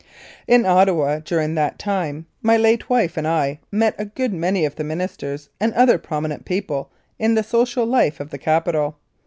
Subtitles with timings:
[0.47, 4.75] In Ottawa, during that time, my late wife and I met a good many of
[4.75, 6.89] the Ministers and other prominent people
[7.19, 8.97] in the social life of the capital.